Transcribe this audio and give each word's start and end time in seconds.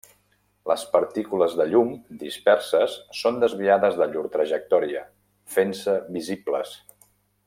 Les 0.69 0.83
partícules 0.93 1.51
de 1.59 1.67
llum 1.73 1.91
disperses 2.23 2.95
són 3.19 3.37
desviades 3.45 3.99
de 4.01 4.09
llur 4.15 4.27
trajectòria, 4.37 5.05
fent-se 5.59 5.95
visibles. 6.17 6.75